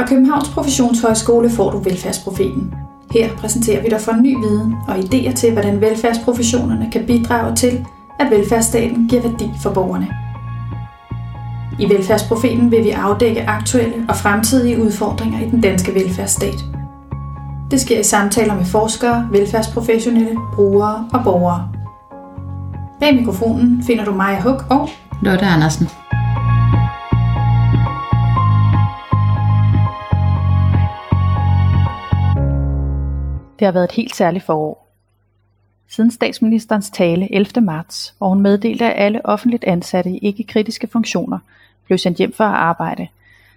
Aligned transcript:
Fra 0.00 0.06
Københavns 0.06 0.48
Professionshøjskole 0.48 1.50
får 1.50 1.70
du 1.70 1.78
Velfærdsprofeten. 1.78 2.74
Her 3.12 3.30
præsenterer 3.36 3.82
vi 3.82 3.88
dig 3.88 4.00
for 4.00 4.12
ny 4.12 4.36
viden 4.36 4.74
og 4.88 4.96
idéer 4.96 5.32
til, 5.34 5.52
hvordan 5.52 5.80
velfærdsprofessionerne 5.80 6.88
kan 6.92 7.06
bidrage 7.06 7.56
til, 7.56 7.86
at 8.20 8.30
velfærdsstaten 8.30 9.08
giver 9.08 9.22
værdi 9.22 9.50
for 9.62 9.70
borgerne. 9.70 10.08
I 11.80 11.94
Velfærdsprofeten 11.94 12.70
vil 12.70 12.84
vi 12.84 12.90
afdække 12.90 13.48
aktuelle 13.48 13.94
og 14.08 14.16
fremtidige 14.16 14.82
udfordringer 14.82 15.40
i 15.46 15.50
den 15.50 15.60
danske 15.60 15.94
velfærdsstat. 15.94 16.64
Det 17.70 17.80
sker 17.80 18.00
i 18.00 18.04
samtaler 18.04 18.54
med 18.54 18.64
forskere, 18.64 19.28
velfærdsprofessionelle, 19.32 20.36
brugere 20.54 21.08
og 21.12 21.20
borgere. 21.24 21.68
Bag 23.00 23.14
mikrofonen 23.14 23.82
finder 23.86 24.04
du 24.04 24.12
Maja 24.14 24.40
Huk 24.40 24.66
og 24.70 24.88
Lotte 25.22 25.44
Andersen. 25.44 25.88
Det 33.60 33.66
har 33.66 33.72
været 33.72 33.84
et 33.84 33.92
helt 33.92 34.16
særligt 34.16 34.44
forår. 34.44 34.86
Siden 35.88 36.10
statsministerens 36.10 36.90
tale 36.90 37.34
11. 37.34 37.60
marts, 37.60 38.14
hvor 38.18 38.28
hun 38.28 38.40
meddelte, 38.40 38.84
at 38.84 39.04
alle 39.04 39.26
offentligt 39.26 39.64
ansatte 39.64 40.10
i 40.10 40.18
ikke-kritiske 40.18 40.86
funktioner 40.86 41.38
blev 41.84 41.98
sendt 41.98 42.18
hjem 42.18 42.32
for 42.32 42.44
at 42.44 42.54
arbejde, 42.54 43.08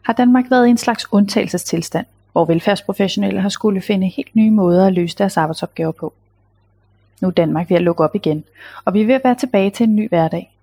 har 0.02 0.14
Danmark 0.14 0.52
været 0.52 0.68
i 0.68 0.70
en 0.70 0.78
slags 0.78 1.06
undtagelsestilstand, 1.12 2.06
hvor 2.32 2.46
velfærdsprofessionelle 2.46 3.42
har 3.42 3.50
skulle 3.50 3.82
finde 3.82 4.08
helt 4.08 4.36
nye 4.36 4.52
måder 4.52 4.88
at 4.88 4.94
løse 4.94 5.18
deres 5.18 5.38
arbejdsopgaver 5.38 5.92
på. 5.92 6.14
Nu 7.22 7.28
er 7.28 7.32
Danmark 7.32 7.70
ved 7.70 7.78
at 7.78 7.84
lukke 7.84 8.04
op 8.04 8.16
igen, 8.16 8.44
og 8.86 8.94
vi 8.94 9.02
er 9.02 9.06
ved 9.06 9.16
at 9.16 9.24
være 9.24 9.36
tilbage 9.36 9.70
til 9.70 9.84
en 9.84 9.96
ny 9.96 10.10
hverdag. 10.10 10.54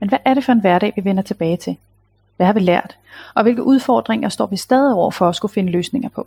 Men 0.00 0.08
hvad 0.08 0.18
er 0.24 0.34
det 0.34 0.44
for 0.44 0.52
en 0.52 0.60
hverdag, 0.60 0.92
vi 0.96 1.04
vender 1.04 1.22
tilbage 1.22 1.56
til? 1.56 1.76
Hvad 2.36 2.46
har 2.46 2.52
vi 2.52 2.60
lært? 2.60 2.96
Og 3.34 3.42
hvilke 3.42 3.62
udfordringer 3.62 4.28
står 4.28 4.46
vi 4.46 4.56
stadig 4.56 4.94
over 4.94 5.10
for 5.10 5.28
at 5.28 5.36
skulle 5.36 5.52
finde 5.52 5.72
løsninger 5.72 6.08
på? 6.08 6.26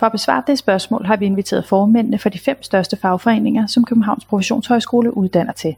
For 0.00 0.06
at 0.06 0.12
besvare 0.12 0.42
det 0.46 0.58
spørgsmål 0.58 1.04
har 1.04 1.16
vi 1.16 1.26
inviteret 1.26 1.64
formændene 1.64 2.18
for 2.18 2.28
de 2.28 2.38
fem 2.38 2.62
største 2.62 2.96
fagforeninger, 2.96 3.66
som 3.66 3.84
Københavns 3.84 4.24
Professionshøjskole 4.24 5.16
uddanner 5.16 5.52
til. 5.52 5.76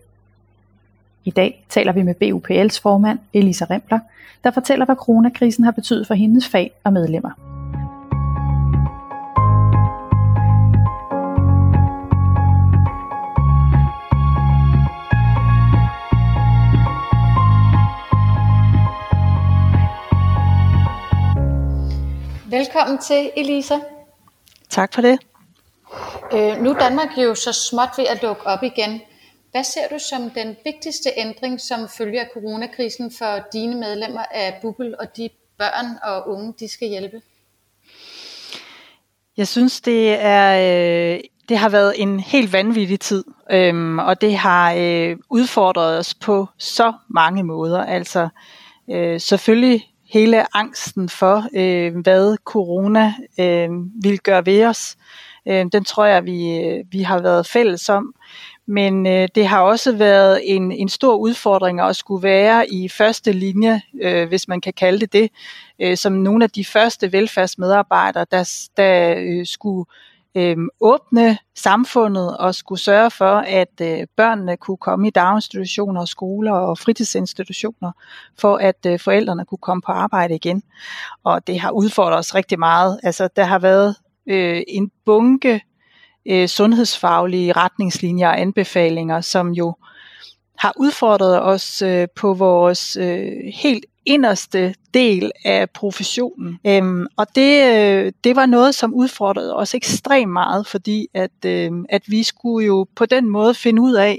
I 1.25 1.31
dag 1.31 1.65
taler 1.69 1.93
vi 1.93 2.03
med 2.03 2.15
BUPL's 2.23 2.81
formand, 2.83 3.19
Elisa 3.35 3.65
Rempler, 3.71 3.99
der 4.45 4.51
fortæller, 4.51 4.85
hvad 4.85 4.97
coronakrisen 4.97 5.65
har 5.65 5.71
betydet 5.71 6.07
for 6.07 6.15
hendes 6.15 6.49
fag 6.49 6.73
og 6.85 6.93
medlemmer. 6.93 7.31
Velkommen 22.51 22.99
til, 22.99 23.31
Elisa. 23.37 23.75
Tak 24.73 24.95
for 24.95 25.03
det. 25.03 25.19
Øh, 26.33 26.63
nu 26.63 26.71
er 26.71 26.79
Danmark 26.79 27.09
jo 27.19 27.35
så 27.35 27.53
småt 27.53 27.89
ved 27.97 28.07
at 28.07 28.23
lukke 28.23 28.47
op 28.47 28.63
igen. 28.63 29.01
Hvad 29.51 29.65
ser 29.65 29.89
du 29.91 29.99
som 29.99 30.31
den 30.31 30.57
vigtigste 30.65 31.11
ændring, 31.17 31.61
som 31.61 31.89
følger 31.89 32.21
af 32.21 32.29
coronakrisen 32.35 33.13
for 33.19 33.41
dine 33.53 33.77
medlemmer 33.77 34.25
af 34.31 34.59
Bubble 34.63 35.01
og 35.01 35.17
de 35.17 35.29
børn 35.59 35.87
og 36.03 36.29
unge, 36.29 36.55
de 36.61 36.69
skal 36.69 36.89
hjælpe? 36.89 37.23
Jeg 39.37 39.49
synes, 39.49 39.81
det 39.81 40.17
er 40.21 41.15
øh, 41.15 41.21
det 41.49 41.59
har 41.59 41.69
været 41.69 41.95
en 41.97 42.21
helt 42.21 42.53
vanvittig 42.53 43.01
tid, 43.01 43.25
øhm, 43.51 43.99
og 43.99 44.21
det 44.21 44.37
har 44.37 44.75
øh, 44.79 45.17
udfordret 45.31 45.99
os 45.99 46.15
på 46.15 46.49
så 46.59 46.93
mange 47.09 47.43
måder. 47.43 47.85
Altså 47.85 48.29
øh, 48.91 49.21
selvfølgelig 49.21 49.92
hele 50.13 50.57
angsten 50.57 51.09
for, 51.09 51.45
øh, 51.57 51.97
hvad 51.97 52.37
corona 52.45 53.15
øh, 53.41 53.69
vil 54.03 54.19
gøre 54.19 54.47
ved 54.47 54.65
os. 54.65 54.97
Øh, 55.49 55.67
den 55.73 55.85
tror 55.85 56.05
jeg, 56.05 56.25
vi, 56.25 56.59
øh, 56.59 56.85
vi 56.91 57.03
har 57.03 57.23
været 57.23 57.47
fælles 57.47 57.89
om. 57.89 58.15
Men 58.67 59.07
øh, 59.07 59.29
det 59.35 59.47
har 59.47 59.61
også 59.61 59.97
været 59.97 60.41
en, 60.45 60.73
en 60.73 60.89
stor 60.89 61.17
udfordring 61.17 61.81
at 61.81 61.97
skulle 61.97 62.23
være 62.23 62.71
i 62.71 62.89
første 62.89 63.33
linje, 63.33 63.81
øh, 64.03 64.29
hvis 64.29 64.49
man 64.49 64.61
kan 64.61 64.73
kalde 64.73 65.01
det 65.01 65.13
det, 65.13 65.31
øh, 65.81 65.97
som 65.97 66.13
nogle 66.13 66.45
af 66.45 66.51
de 66.51 66.65
første 66.65 67.13
velfærdsmedarbejdere, 67.13 68.27
der, 68.31 68.69
der 68.77 69.15
øh, 69.19 69.47
skulle 69.47 69.85
øh, 70.35 70.57
åbne 70.81 71.39
samfundet 71.57 72.37
og 72.37 72.55
skulle 72.55 72.81
sørge 72.81 73.11
for, 73.11 73.37
at 73.37 73.81
øh, 73.83 74.07
børnene 74.17 74.57
kunne 74.57 74.77
komme 74.77 75.09
i 75.09 75.11
daginstitutioner, 75.11 76.05
skoler 76.05 76.53
og 76.53 76.79
fritidsinstitutioner, 76.79 77.93
for 78.39 78.57
at 78.57 78.87
øh, 78.87 79.01
forældrene 79.01 79.45
kunne 79.45 79.59
komme 79.59 79.83
på 79.87 79.93
arbejde 79.93 80.35
igen. 80.35 80.63
Og 81.25 81.47
det 81.47 81.61
har 81.61 81.71
udfordret 81.71 82.19
os 82.19 82.35
rigtig 82.35 82.59
meget. 82.59 83.01
Altså, 83.03 83.29
der 83.37 83.45
har 83.45 83.59
været 83.59 83.97
øh, 84.29 84.63
en 84.69 84.91
bunke 85.05 85.61
øh, 86.29 86.49
sundhedsfaglige 86.49 87.53
retningslinjer 87.53 88.29
og 88.29 88.41
anbefalinger, 88.41 89.21
som 89.21 89.51
jo 89.51 89.75
har 90.59 90.73
udfordret 90.77 91.43
os 91.43 91.83
øh, 91.83 92.09
på 92.17 92.35
vores 92.35 92.97
øh, 92.97 93.33
helt 93.55 93.85
inderste 94.07 94.75
del 94.95 95.33
af 95.45 95.71
professionen. 95.71 96.59
Øhm, 96.67 97.07
og 97.17 97.27
det, 97.35 97.75
øh, 97.75 98.13
det 98.25 98.37
var 98.37 98.47
noget, 98.47 98.75
som 98.75 98.95
udfordrede 98.95 99.57
os 99.57 99.75
ekstremt 99.75 100.33
meget, 100.33 100.67
fordi 100.67 101.07
at, 101.15 101.45
øh, 101.47 101.71
at 101.89 102.03
vi 102.07 102.23
skulle 102.23 102.67
jo 102.67 102.87
på 102.97 103.07
den 103.07 103.29
måde 103.29 103.55
finde 103.55 103.83
ud 103.83 103.93
af, 103.93 104.19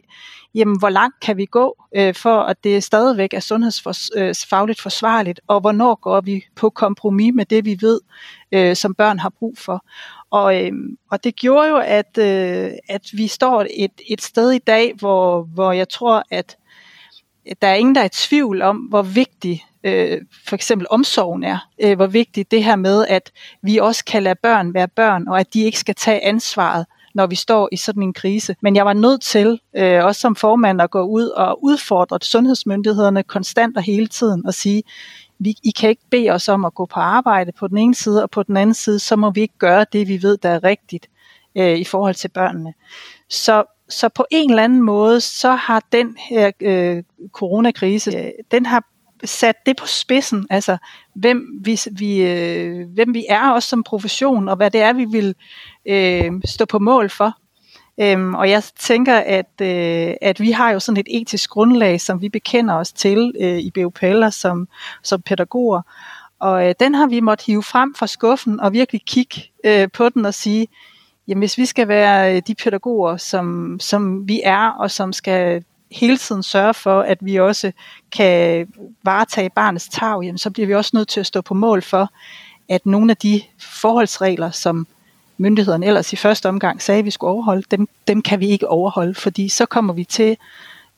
jamen, 0.56 0.80
hvor 0.80 0.90
langt 0.90 1.20
kan 1.20 1.38
vi 1.38 1.46
gå, 1.46 1.78
øh, 1.96 2.16
for 2.16 2.40
at 2.40 2.64
det 2.64 2.84
stadigvæk 2.84 3.34
er 3.34 3.40
sundhedsfagligt 3.40 4.80
øh, 4.80 4.84
forsvarligt, 4.84 5.42
og 5.48 5.60
hvornår 5.62 5.96
går 5.96 6.22
vi 6.22 6.46
på 6.56 6.70
kompromis 6.70 7.34
med 7.34 7.46
det, 7.46 7.66
vi 7.66 7.78
ved, 7.82 8.00
øh, 8.52 8.76
som 8.76 8.96
børn 8.96 9.20
har 9.20 9.30
brug 9.30 9.58
for. 9.58 9.86
Og, 10.32 10.66
øh, 10.66 10.72
og 11.12 11.24
det 11.24 11.36
gjorde 11.36 11.70
jo, 11.70 11.78
at, 11.78 12.18
øh, 12.18 12.72
at 12.90 13.10
vi 13.14 13.28
står 13.28 13.66
et, 13.78 13.92
et 14.10 14.22
sted 14.22 14.52
i 14.52 14.58
dag, 14.60 14.94
hvor, 15.00 15.44
hvor 15.44 15.72
jeg 15.72 15.90
tror, 15.90 16.24
at 16.32 16.58
der 17.62 17.68
er 17.68 17.76
ingen, 17.76 17.96
der 17.96 18.02
er 18.02 18.06
i 18.06 18.10
tvivl 18.10 18.62
om, 18.62 18.78
hvor 18.78 19.02
vigtig 19.02 19.66
øh, 19.84 20.22
for 20.48 20.56
eksempel 20.56 20.88
omsorgen 20.90 21.44
er. 21.44 21.68
Øh, 21.82 21.96
hvor 21.96 22.08
vigtigt 22.08 22.52
det 22.52 22.64
her 22.64 22.76
med, 22.76 23.08
at 23.08 23.32
vi 23.62 23.78
også 23.78 24.06
kan 24.06 24.24
lade 24.24 24.36
børn 24.44 24.74
være 24.74 24.88
børn, 24.88 25.28
og 25.28 25.40
at 25.40 25.54
de 25.54 25.64
ikke 25.64 25.80
skal 25.80 25.96
tage 25.96 26.24
ansvaret 26.24 26.86
når 27.14 27.28
vi 27.28 27.36
står 27.36 27.70
i 27.72 27.78
sådan 27.78 28.04
en 28.04 28.14
krise. 28.14 28.56
Men 28.62 28.76
jeg 28.76 28.86
var 28.86 28.94
nødt 28.94 29.22
til, 29.22 29.60
øh, 29.76 30.06
også 30.06 30.22
som 30.22 30.36
formand, 30.36 30.82
at 30.82 30.92
gå 30.92 31.02
ud 31.02 31.28
og 31.28 31.64
udfordre 31.64 32.20
sundhedsmyndighederne 32.22 33.24
konstant 33.24 33.78
og 33.78 33.84
hele 33.84 34.08
tiden 34.08 34.46
og 34.46 34.54
sige, 34.54 34.84
vi, 35.40 35.56
I 35.64 35.72
kan 35.72 35.90
ikke 35.90 36.10
bede 36.12 36.30
os 36.30 36.50
om 36.50 36.66
at 36.66 36.74
gå 36.74 36.86
på 36.86 37.00
arbejde 37.00 37.52
på 37.52 37.68
den 37.68 37.78
ene 37.78 37.96
side, 37.96 38.24
og 38.24 38.30
på 38.30 38.44
den 38.44 38.58
anden 38.58 38.74
side, 38.74 39.00
så 39.00 39.16
må 39.16 39.32
vi 39.32 39.42
ikke 39.42 39.58
gøre 39.58 39.86
det, 39.94 40.08
vi 40.08 40.22
ved, 40.22 40.38
der 40.38 40.50
er 40.50 40.64
rigtigt 40.64 41.08
øh, 41.56 41.78
i 41.78 41.84
forhold 41.84 42.16
til 42.16 42.28
børnene. 42.28 42.74
Så, 43.30 43.64
så 43.90 44.10
på 44.10 44.26
en 44.32 44.50
eller 44.50 44.64
anden 44.64 44.82
måde, 44.82 45.22
så 45.22 45.52
har 45.52 45.84
den 45.92 46.18
her 46.30 46.52
øh, 46.62 47.04
coronakrise, 47.32 48.18
øh, 48.18 48.32
den 48.52 48.66
har 48.66 48.84
sat 49.26 49.66
det 49.66 49.78
på 49.78 49.88
spidsen, 49.88 50.48
altså 50.50 50.78
hvem 51.16 51.60
vi, 51.62 51.80
vi, 51.92 52.22
øh, 52.22 52.88
hvem 52.94 53.14
vi 53.14 53.26
er 53.30 53.52
også 53.52 53.70
som 53.70 53.84
profession, 53.84 54.50
og 54.50 54.56
hvad 54.56 54.72
det 54.72 54.82
er, 54.82 54.94
vi 54.94 55.06
vil 55.06 55.36
øh, 55.86 56.32
stå 56.46 56.66
på 56.66 56.80
mål 56.80 57.10
for. 57.10 57.38
Øhm, 58.00 58.34
og 58.34 58.50
jeg 58.50 58.64
tænker, 58.64 59.18
at, 59.18 59.62
øh, 59.62 60.14
at 60.22 60.40
vi 60.40 60.52
har 60.52 60.72
jo 60.72 60.80
sådan 60.80 61.00
et 61.00 61.22
etisk 61.22 61.50
grundlag, 61.50 62.02
som 62.02 62.22
vi 62.22 62.30
bekender 62.30 62.76
os 62.76 62.94
til 62.94 63.34
øh, 63.40 63.60
i 63.60 63.72
BUPL'er 63.78 64.30
som, 64.30 64.68
som 65.04 65.22
pædagoger. 65.22 65.82
Og 66.40 66.68
øh, 66.68 66.76
den 66.80 66.96
har 66.96 67.08
vi 67.08 67.20
måttet 67.20 67.46
hive 67.46 67.64
frem 67.64 67.96
fra 67.96 68.08
skuffen 68.08 68.60
og 68.60 68.74
virkelig 68.74 69.02
kigge 69.08 69.44
øh, 69.66 69.88
på 69.94 70.10
den 70.10 70.26
og 70.26 70.34
sige, 70.34 70.68
jamen 71.28 71.42
hvis 71.42 71.58
vi 71.58 71.66
skal 71.66 71.88
være 71.88 72.36
øh, 72.36 72.42
de 72.48 72.56
pædagoger, 72.56 73.18
som, 73.18 73.78
som 73.80 74.28
vi 74.28 74.42
er, 74.44 74.68
og 74.70 74.92
som 74.92 75.14
skal 75.14 75.64
hele 75.94 76.18
tiden 76.18 76.44
sørge 76.44 76.74
for, 76.74 77.02
at 77.02 77.18
vi 77.22 77.40
også 77.40 77.72
kan 78.12 78.68
varetage 79.04 79.50
barnets 79.50 79.88
tag, 79.88 80.24
jamen, 80.24 80.38
så 80.38 80.50
bliver 80.50 80.68
vi 80.68 80.76
også 80.76 80.92
nødt 80.94 81.08
til 81.08 81.20
at 81.20 81.26
stå 81.26 81.42
på 81.42 81.54
mål 81.54 81.82
for, 81.82 82.10
at 82.70 82.86
nogle 82.86 83.12
af 83.12 83.18
de 83.18 83.42
forholdsregler, 83.60 84.52
som 84.52 84.88
myndighederne 85.38 85.86
ellers 85.86 86.14
i 86.14 86.16
første 86.16 86.50
omgang 86.50 86.82
sagde, 86.82 87.00
at 87.00 87.06
vi 87.06 87.12
skulle 87.12 87.32
overholde, 87.32 87.64
dem, 87.72 87.88
dem 88.08 88.22
kan 88.22 88.40
vi 88.40 88.48
ikke 88.48 88.68
overholde, 88.68 89.14
fordi 89.16 89.50
så 89.50 89.66
kommer 89.66 89.94
vi 89.94 90.04
til 90.04 90.38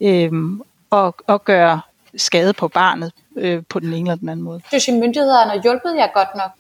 øhm, 0.02 0.62
at, 0.92 1.14
at 1.30 1.44
gøre 1.44 1.82
skade 2.18 2.54
på 2.54 2.68
barnet 2.68 3.12
øh, 3.36 3.64
på 3.70 3.80
den 3.80 3.94
ene 3.94 4.00
eller 4.00 4.16
den 4.16 4.30
anden 4.30 4.44
måde. 4.44 4.62
Synes 4.68 4.88
I, 4.88 4.92
myndighederne 4.92 5.52
har 5.52 5.62
hjulpet 5.64 5.96
jer 5.96 6.08
godt 6.14 6.36
nok? 6.36 6.52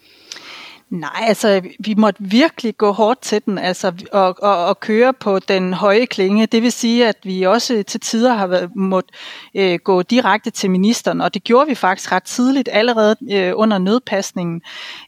Nej, 0.89 1.23
altså 1.27 1.61
vi 1.79 1.93
måtte 1.93 2.23
virkelig 2.23 2.77
gå 2.77 2.91
hårdt 2.91 3.21
til 3.21 3.41
den, 3.45 3.57
altså 3.57 3.93
og, 4.11 4.35
og, 4.41 4.65
og 4.65 4.79
køre 4.79 5.13
på 5.13 5.39
den 5.39 5.73
høje 5.73 6.05
klinge. 6.05 6.45
Det 6.45 6.61
vil 6.61 6.71
sige, 6.71 7.07
at 7.07 7.15
vi 7.23 7.43
også 7.43 7.83
til 7.87 7.99
tider 7.99 8.33
har 8.33 8.47
været, 8.47 8.75
måtte 8.75 9.09
øh, 9.55 9.79
gå 9.83 10.01
direkte 10.01 10.49
til 10.49 10.71
ministeren, 10.71 11.21
og 11.21 11.33
det 11.33 11.43
gjorde 11.43 11.67
vi 11.67 11.75
faktisk 11.75 12.11
ret 12.11 12.23
tidligt, 12.23 12.69
allerede 12.71 13.15
øh, 13.31 13.53
under 13.55 13.77
nødpasningen. 13.77 14.61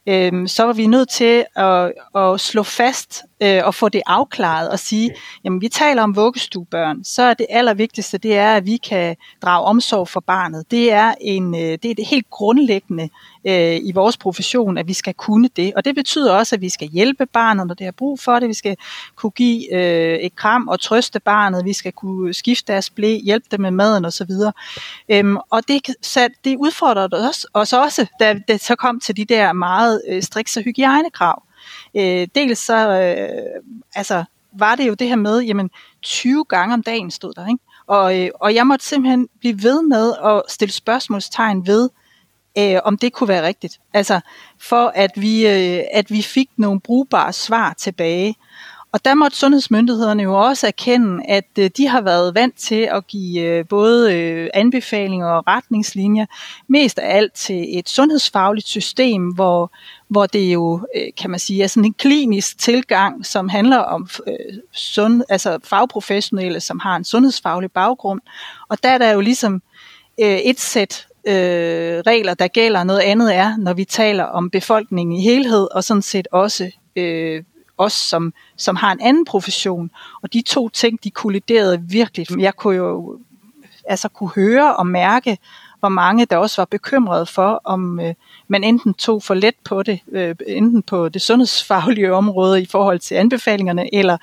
Øh, 0.08 0.48
så 0.48 0.64
var 0.64 0.72
vi 0.72 0.86
nødt 0.86 1.08
til 1.10 1.44
at, 1.56 1.92
at 2.16 2.40
slå 2.40 2.62
fast, 2.62 3.22
øh, 3.40 3.60
og 3.64 3.74
få 3.74 3.88
det 3.88 4.02
afklaret 4.06 4.70
og 4.70 4.78
sige, 4.78 5.10
jamen 5.44 5.60
vi 5.60 5.68
taler 5.68 6.02
om 6.02 6.16
vuggestuebørn, 6.16 7.04
så 7.04 7.22
er 7.22 7.34
det 7.34 7.46
allervigtigste, 7.50 8.18
det 8.18 8.36
er, 8.36 8.54
at 8.54 8.66
vi 8.66 8.76
kan 8.76 9.16
drage 9.42 9.64
omsorg 9.64 10.08
for 10.08 10.20
barnet. 10.20 10.70
Det 10.70 10.92
er, 10.92 11.14
en, 11.20 11.54
øh, 11.54 11.60
det, 11.60 11.84
er 11.84 11.94
det 11.94 12.06
helt 12.06 12.30
grundlæggende 12.30 13.08
øh, 13.44 13.76
i 13.82 13.92
vores 13.94 14.16
profession, 14.16 14.78
at 14.78 14.88
vi 14.88 14.92
skal 14.92 15.14
kunne 15.14 15.48
det. 15.56 15.74
Og 15.74 15.84
det 15.84 15.94
betyder 15.94 16.34
også, 16.34 16.56
at 16.56 16.60
vi 16.60 16.68
skal 16.68 16.88
hjælpe 16.88 17.26
barnet, 17.26 17.66
når 17.66 17.74
det 17.74 17.84
har 17.84 17.92
brug 17.92 18.20
for 18.20 18.38
det. 18.38 18.48
Vi 18.48 18.54
skal 18.54 18.76
kunne 19.16 19.30
give 19.30 19.74
øh, 19.74 20.18
et 20.18 20.36
kram 20.36 20.68
og 20.68 20.80
trøste 20.80 21.20
barnet. 21.20 21.64
Vi 21.64 21.72
skal 21.72 21.92
kunne 21.92 22.34
skifte 22.34 22.72
deres 22.72 22.90
blæ, 22.90 23.18
hjælpe 23.24 23.46
dem 23.50 23.60
med 23.60 23.70
maden 23.70 24.04
osv. 24.04 24.30
Øhm, 25.08 25.36
og 25.50 25.68
det, 25.68 25.86
det 26.44 26.56
udfordrede 26.56 27.28
os, 27.28 27.46
os 27.54 27.72
også, 27.72 28.06
da 28.20 28.40
det 28.48 28.60
så 28.60 28.76
kom 28.76 29.00
til 29.00 29.16
de 29.16 29.24
der 29.24 29.52
meget 29.52 30.02
øh, 30.08 30.22
strikse 30.22 30.62
hygiejnekrav. 30.62 31.42
Øh, 31.94 32.28
dels 32.34 32.58
så 32.58 32.88
øh, 32.88 33.62
altså, 33.94 34.24
var 34.52 34.74
det 34.74 34.88
jo 34.88 34.94
det 34.94 35.08
her 35.08 35.16
med, 35.16 35.40
jamen 35.40 35.70
20 36.02 36.44
gange 36.44 36.74
om 36.74 36.82
dagen 36.82 37.10
stod 37.10 37.32
der, 37.32 37.46
ikke? 37.46 37.64
Og, 37.86 38.20
øh, 38.20 38.30
og 38.34 38.54
jeg 38.54 38.66
måtte 38.66 38.84
simpelthen 38.84 39.28
blive 39.40 39.62
ved 39.62 39.82
med 39.82 40.14
at 40.24 40.42
stille 40.48 40.72
spørgsmålstegn 40.72 41.66
ved, 41.66 41.90
øh, 42.58 42.78
om 42.84 42.98
det 42.98 43.12
kunne 43.12 43.28
være 43.28 43.46
rigtigt. 43.46 43.80
Altså 43.94 44.20
for 44.58 44.92
at 44.94 45.10
vi, 45.16 45.46
øh, 45.46 45.84
at 45.92 46.10
vi 46.10 46.22
fik 46.22 46.50
nogle 46.56 46.80
brugbare 46.80 47.32
svar 47.32 47.72
tilbage. 47.72 48.34
Og 48.92 49.04
der 49.04 49.14
måtte 49.14 49.36
sundhedsmyndighederne 49.36 50.22
jo 50.22 50.34
også 50.34 50.66
erkende, 50.66 51.24
at 51.28 51.48
øh, 51.58 51.70
de 51.76 51.88
har 51.88 52.00
været 52.00 52.34
vant 52.34 52.56
til 52.56 52.88
at 52.92 53.06
give 53.06 53.42
øh, 53.42 53.64
både 53.68 54.14
øh, 54.14 54.50
anbefalinger 54.54 55.26
og 55.26 55.44
retningslinjer, 55.46 56.26
mest 56.68 56.98
af 56.98 57.16
alt 57.16 57.32
til 57.32 57.78
et 57.78 57.88
sundhedsfagligt 57.88 58.68
system, 58.68 59.28
hvor, 59.28 59.72
hvor 60.08 60.26
det 60.26 60.52
jo, 60.52 60.86
kan 61.16 61.30
man 61.30 61.40
sige, 61.40 61.62
er 61.62 61.66
sådan 61.66 61.84
en 61.84 61.94
klinisk 61.94 62.58
tilgang, 62.58 63.26
som 63.26 63.48
handler 63.48 63.78
om 63.78 64.08
sund, 64.72 65.22
altså 65.28 65.58
fagprofessionelle, 65.64 66.60
som 66.60 66.78
har 66.78 66.96
en 66.96 67.04
sundhedsfaglig 67.04 67.72
baggrund. 67.72 68.20
Og 68.68 68.82
der 68.82 68.88
er 68.88 68.98
der 68.98 69.10
jo 69.10 69.20
ligesom 69.20 69.62
et 70.18 70.60
sæt 70.60 71.06
øh, 71.26 72.02
regler, 72.06 72.34
der 72.34 72.48
gælder. 72.48 72.84
Noget 72.84 73.00
andet 73.00 73.34
er, 73.34 73.56
når 73.56 73.72
vi 73.72 73.84
taler 73.84 74.24
om 74.24 74.50
befolkningen 74.50 75.16
i 75.16 75.22
helhed, 75.22 75.68
og 75.74 75.84
sådan 75.84 76.02
set 76.02 76.28
også 76.32 76.70
øh, 76.96 77.42
os, 77.78 77.92
som, 77.92 78.32
som 78.56 78.76
har 78.76 78.92
en 78.92 79.00
anden 79.00 79.24
profession. 79.24 79.90
Og 80.22 80.32
de 80.32 80.42
to 80.42 80.68
ting, 80.68 81.04
de 81.04 81.10
kolliderede 81.10 81.82
virkelig. 81.82 82.26
Jeg 82.38 82.56
kunne 82.56 82.76
jo 82.76 83.18
altså 83.84 84.08
kunne 84.08 84.30
høre 84.34 84.76
og 84.76 84.86
mærke, 84.86 85.38
hvor 85.80 85.88
mange 85.88 86.26
der 86.26 86.36
også 86.36 86.60
var 86.60 86.66
bekymrede 86.66 87.26
for, 87.26 87.60
om 87.64 88.00
øh, 88.00 88.14
man 88.48 88.64
enten 88.64 88.94
tog 88.94 89.22
for 89.22 89.34
let 89.34 89.54
på 89.64 89.82
det, 89.82 90.00
øh, 90.12 90.34
enten 90.46 90.82
på 90.82 91.08
det 91.08 91.22
sundhedsfaglige 91.22 92.14
område 92.14 92.62
i 92.62 92.66
forhold 92.66 92.98
til 92.98 93.14
anbefalingerne, 93.14 93.94
eller 93.94 94.16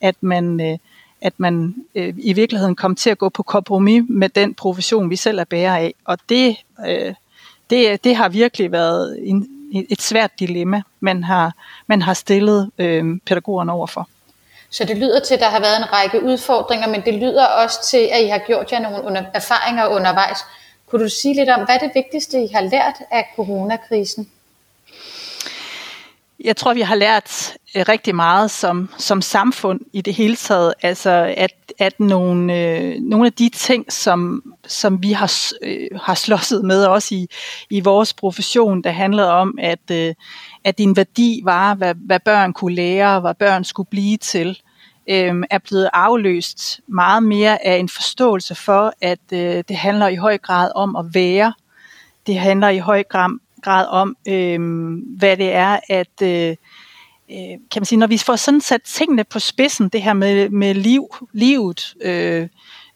at 0.00 0.16
man, 0.20 0.60
øh, 0.60 0.78
at 1.20 1.32
man 1.36 1.74
øh, 1.94 2.14
i 2.18 2.32
virkeligheden 2.32 2.76
kom 2.76 2.94
til 2.94 3.10
at 3.10 3.18
gå 3.18 3.28
på 3.28 3.42
kompromis 3.42 4.04
med 4.08 4.28
den 4.28 4.54
profession, 4.54 5.10
vi 5.10 5.16
selv 5.16 5.38
er 5.38 5.44
bærer 5.44 5.76
af. 5.76 5.94
Og 6.04 6.18
det, 6.28 6.56
øh, 6.88 7.14
det, 7.70 8.04
det 8.04 8.16
har 8.16 8.28
virkelig 8.28 8.72
været 8.72 9.18
en, 9.28 9.48
et 9.72 10.02
svært 10.02 10.30
dilemma, 10.40 10.82
man 11.00 11.24
har, 11.24 11.52
man 11.86 12.02
har 12.02 12.14
stillet 12.14 12.70
øh, 12.78 13.04
pædagogerne 13.26 13.72
overfor. 13.72 14.08
Så 14.70 14.84
det 14.84 14.96
lyder 14.96 15.20
til, 15.20 15.34
at 15.34 15.40
der 15.40 15.48
har 15.48 15.60
været 15.60 15.76
en 15.76 15.92
række 15.92 16.22
udfordringer, 16.22 16.88
men 16.88 17.02
det 17.04 17.14
lyder 17.14 17.46
også 17.46 17.78
til, 17.90 18.08
at 18.12 18.22
I 18.22 18.28
har 18.28 18.38
gjort 18.38 18.72
jer 18.72 18.80
nogle 18.80 19.02
under, 19.04 19.24
erfaringer 19.34 19.86
undervejs. 19.86 20.38
Kunne 20.86 21.04
du 21.04 21.08
sige 21.08 21.34
lidt 21.34 21.50
om, 21.50 21.64
hvad 21.64 21.74
er 21.74 21.78
det 21.78 21.90
vigtigste, 21.94 22.42
I 22.42 22.48
har 22.54 22.60
lært 22.60 22.94
af 23.10 23.32
coronakrisen? 23.36 24.30
Jeg 26.44 26.56
tror, 26.56 26.74
vi 26.74 26.80
har 26.80 26.94
lært 26.94 27.56
øh, 27.76 27.84
rigtig 27.88 28.14
meget 28.14 28.50
som, 28.50 28.90
som 28.98 29.22
samfund 29.22 29.80
i 29.92 30.00
det 30.00 30.14
hele 30.14 30.36
taget. 30.36 30.74
Altså, 30.82 31.34
at, 31.36 31.54
at 31.78 32.00
nogle, 32.00 32.58
øh, 32.58 33.00
nogle 33.00 33.26
af 33.26 33.32
de 33.32 33.48
ting, 33.48 33.92
som, 33.92 34.42
som 34.66 35.02
vi 35.02 35.12
har, 35.12 35.32
øh, 35.62 35.88
har 36.02 36.14
slåsset 36.14 36.64
med 36.64 36.84
også 36.84 37.14
i, 37.14 37.26
i 37.70 37.80
vores 37.80 38.14
profession, 38.14 38.82
der 38.82 38.90
handlede 38.90 39.30
om, 39.30 39.58
at, 39.58 39.90
øh, 39.90 40.14
at 40.64 40.78
din 40.78 40.96
værdi 40.96 41.40
var, 41.44 41.74
hvad, 41.74 41.94
hvad 41.94 42.20
børn 42.20 42.52
kunne 42.52 42.74
lære, 42.74 43.20
hvad 43.20 43.34
børn 43.34 43.64
skulle 43.64 43.88
blive 43.90 44.16
til, 44.16 44.60
øh, 45.08 45.34
er 45.50 45.58
blevet 45.58 45.90
afløst 45.92 46.80
meget 46.86 47.22
mere 47.22 47.66
af 47.66 47.76
en 47.76 47.88
forståelse 47.88 48.54
for, 48.54 48.92
at 49.00 49.32
øh, 49.32 49.64
det 49.68 49.76
handler 49.76 50.08
i 50.08 50.16
høj 50.16 50.38
grad 50.38 50.72
om 50.74 50.96
at 50.96 51.04
være. 51.14 51.52
Det 52.26 52.38
handler 52.38 52.68
i 52.68 52.78
høj 52.78 53.02
grad 53.02 53.30
grad 53.62 53.86
om, 53.86 54.16
øh, 54.28 54.60
hvad 55.18 55.36
det 55.36 55.52
er, 55.52 55.80
at 55.88 56.22
øh, 56.22 56.56
øh, 57.30 57.58
kan 57.70 57.80
man 57.80 57.84
sige, 57.84 57.98
når 57.98 58.06
vi 58.06 58.18
får 58.18 58.36
sådan 58.36 58.60
sat 58.60 58.82
tingene 58.82 59.24
på 59.24 59.38
spidsen, 59.38 59.88
det 59.88 60.02
her 60.02 60.12
med, 60.12 60.48
med 60.48 60.74
liv, 60.74 61.08
livet, 61.32 61.94
øh, 62.00 62.48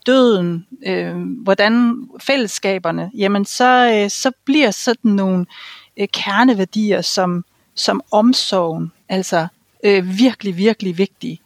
døden, 0.06 0.66
øh, 0.86 1.16
hvordan 1.42 1.96
fællesskaberne, 2.20 3.10
jamen 3.14 3.44
så, 3.44 3.90
øh, 3.94 4.10
så 4.10 4.32
bliver 4.44 4.70
sådan 4.70 5.10
nogle 5.10 5.46
øh, 5.96 6.08
kerneværdier 6.12 7.00
som, 7.00 7.44
som 7.74 8.00
omsorgen, 8.10 8.92
altså 9.08 9.46
øh, 9.84 10.18
virkelig, 10.18 10.56
virkelig 10.56 10.98
vigtige. 10.98 11.40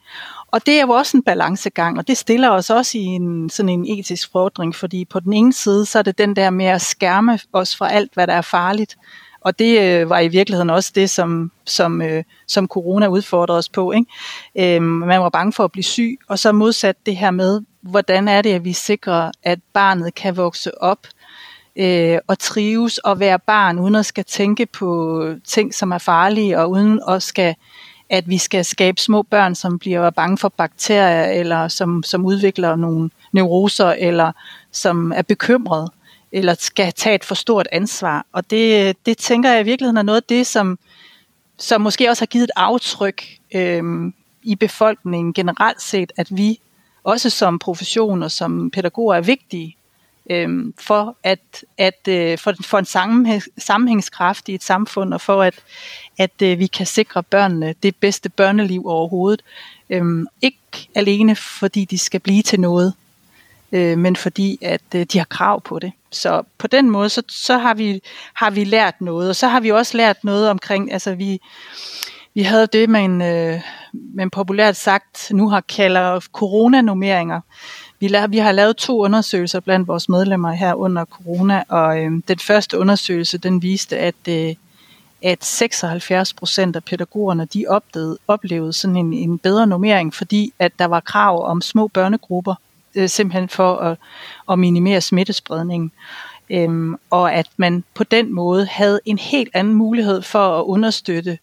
Og 0.52 0.66
det 0.66 0.78
er 0.78 0.86
jo 0.86 0.90
også 0.90 1.16
en 1.16 1.22
balancegang, 1.22 1.98
og 1.98 2.08
det 2.08 2.16
stiller 2.18 2.50
os 2.50 2.70
også 2.70 2.98
i 2.98 3.04
en, 3.04 3.50
sådan 3.50 3.68
en 3.68 3.98
etisk 3.98 4.32
fordring, 4.32 4.74
fordi 4.74 5.04
på 5.04 5.20
den 5.20 5.32
ene 5.32 5.52
side, 5.52 5.86
så 5.86 5.98
er 5.98 6.02
det 6.02 6.18
den 6.18 6.36
der 6.36 6.50
med 6.50 6.66
at 6.66 6.82
skærme 6.82 7.38
os 7.52 7.76
fra 7.76 7.90
alt, 7.92 8.14
hvad 8.14 8.26
der 8.26 8.32
er 8.32 8.42
farligt. 8.42 8.96
Og 9.40 9.58
det 9.58 9.80
øh, 9.80 10.10
var 10.10 10.18
i 10.18 10.28
virkeligheden 10.28 10.70
også 10.70 10.92
det, 10.94 11.10
som, 11.10 11.52
som, 11.64 12.02
øh, 12.02 12.24
som 12.46 12.68
corona 12.68 13.06
udfordrede 13.06 13.58
os 13.58 13.68
på. 13.68 13.92
Ikke? 13.92 14.76
Øh, 14.76 14.82
man 14.82 15.20
var 15.20 15.28
bange 15.28 15.52
for 15.52 15.64
at 15.64 15.72
blive 15.72 15.84
syg, 15.84 16.18
og 16.28 16.38
så 16.38 16.52
modsat 16.52 16.96
det 17.06 17.16
her 17.16 17.30
med, 17.30 17.60
hvordan 17.82 18.28
er 18.28 18.42
det, 18.42 18.52
at 18.52 18.64
vi 18.64 18.72
sikrer, 18.72 19.30
at 19.42 19.58
barnet 19.72 20.14
kan 20.14 20.36
vokse 20.36 20.82
op 20.82 21.06
øh, 21.76 22.18
og 22.26 22.38
trives 22.38 22.98
og 22.98 23.20
være 23.20 23.38
barn, 23.38 23.78
uden 23.78 23.94
at 23.94 24.06
skal 24.06 24.24
tænke 24.24 24.66
på 24.66 25.24
ting, 25.44 25.74
som 25.74 25.90
er 25.90 25.98
farlige, 25.98 26.58
og 26.58 26.70
uden 26.70 27.00
at 27.08 27.22
skal 27.22 27.54
at 28.10 28.28
vi 28.28 28.38
skal 28.38 28.64
skabe 28.64 29.00
små 29.00 29.22
børn, 29.22 29.54
som 29.54 29.78
bliver 29.78 30.10
bange 30.10 30.38
for 30.38 30.48
bakterier, 30.48 31.24
eller 31.24 31.68
som, 31.68 32.02
som 32.02 32.26
udvikler 32.26 32.76
nogle 32.76 33.10
neuroser, 33.32 33.94
eller 33.98 34.32
som 34.72 35.12
er 35.16 35.22
bekymret, 35.22 35.90
eller 36.32 36.54
skal 36.58 36.92
tage 36.92 37.14
et 37.14 37.24
for 37.24 37.34
stort 37.34 37.68
ansvar. 37.72 38.26
Og 38.32 38.50
det, 38.50 38.96
det 39.06 39.18
tænker 39.18 39.50
jeg 39.50 39.60
i 39.60 39.64
virkeligheden 39.64 39.96
er 39.96 40.02
noget 40.02 40.20
af 40.20 40.26
det, 40.28 40.46
som, 40.46 40.78
som 41.58 41.80
måske 41.80 42.08
også 42.08 42.22
har 42.22 42.26
givet 42.26 42.44
et 42.44 42.50
aftryk 42.56 43.24
øh, 43.54 44.12
i 44.42 44.56
befolkningen 44.56 45.32
generelt 45.32 45.82
set, 45.82 46.12
at 46.16 46.28
vi 46.30 46.60
også 47.04 47.30
som 47.30 47.58
profession 47.58 48.22
og 48.22 48.30
som 48.30 48.70
pædagoger 48.70 49.14
er 49.14 49.20
vigtige 49.20 49.76
øh, 50.30 50.48
for 50.80 51.16
at, 51.22 51.64
at 51.78 52.08
øh, 52.08 52.38
for, 52.38 52.54
for 52.64 52.78
en 52.78 52.84
sammenhæng, 52.84 53.42
sammenhængskraft 53.58 54.48
i 54.48 54.54
et 54.54 54.64
samfund 54.64 55.14
og 55.14 55.20
for 55.20 55.42
at, 55.42 55.54
at 56.18 56.42
øh, 56.42 56.58
vi 56.58 56.66
kan 56.66 56.86
sikre 56.86 57.22
børnene 57.22 57.74
det 57.82 57.96
bedste 57.96 58.28
børneliv 58.28 58.86
overhovedet. 58.86 59.42
Øh, 59.90 60.26
ikke 60.42 60.88
alene 60.94 61.36
fordi 61.36 61.84
de 61.84 61.98
skal 61.98 62.20
blive 62.20 62.42
til 62.42 62.60
noget, 62.60 62.94
øh, 63.72 63.98
men 63.98 64.16
fordi 64.16 64.58
at 64.62 64.94
øh, 64.94 65.06
de 65.12 65.18
har 65.18 65.26
krav 65.30 65.62
på 65.62 65.78
det. 65.78 65.92
Så 66.10 66.42
på 66.58 66.66
den 66.66 66.90
måde, 66.90 67.08
så, 67.08 67.22
så 67.28 67.58
har, 67.58 67.74
vi, 67.74 68.02
har 68.34 68.50
vi 68.50 68.64
lært 68.64 69.00
noget, 69.00 69.28
og 69.28 69.36
så 69.36 69.48
har 69.48 69.60
vi 69.60 69.70
også 69.70 69.96
lært 69.96 70.24
noget 70.24 70.50
omkring, 70.50 70.92
altså 70.92 71.14
vi, 71.14 71.40
vi 72.34 72.42
havde 72.42 72.66
det, 72.66 72.88
man, 72.88 73.22
øh, 73.22 73.60
man 73.92 74.30
populært 74.30 74.76
sagt 74.76 75.30
nu 75.32 75.48
har 75.48 75.60
kalder 75.60 76.20
coronanummeringer. 76.20 77.40
Vi, 78.00 78.08
la- 78.08 78.26
vi 78.26 78.38
har 78.38 78.52
lavet 78.52 78.76
to 78.76 79.04
undersøgelser 79.04 79.60
blandt 79.60 79.88
vores 79.88 80.08
medlemmer 80.08 80.52
her 80.52 80.74
under 80.74 81.04
corona, 81.04 81.64
og 81.68 81.98
øh, 81.98 82.12
den 82.28 82.38
første 82.38 82.78
undersøgelse, 82.78 83.38
den 83.38 83.62
viste, 83.62 83.98
at, 83.98 84.14
øh, 84.28 84.54
at 85.22 85.44
76 85.44 86.32
procent 86.32 86.76
af 86.76 86.84
pædagogerne, 86.84 87.44
de 87.44 87.64
opdagede, 87.68 88.18
oplevede 88.28 88.72
sådan 88.72 88.96
en, 88.96 89.12
en 89.12 89.38
bedre 89.38 89.66
normering, 89.66 90.14
fordi 90.14 90.52
at 90.58 90.72
der 90.78 90.84
var 90.84 91.00
krav 91.00 91.44
om 91.46 91.60
små 91.62 91.88
børnegrupper, 91.88 92.54
øh, 92.94 93.08
simpelthen 93.08 93.48
for 93.48 93.76
at, 93.76 93.98
at 94.50 94.58
minimere 94.58 95.00
smittespredningen. 95.00 95.92
Øhm, 96.50 96.94
og 97.10 97.34
at 97.34 97.46
man 97.56 97.84
på 97.94 98.04
den 98.04 98.32
måde 98.34 98.66
havde 98.66 99.00
en 99.04 99.18
helt 99.18 99.50
anden 99.54 99.74
mulighed 99.74 100.22
for 100.22 100.58
at 100.60 100.64
understøtte 100.64 101.30
øh, 101.30 101.36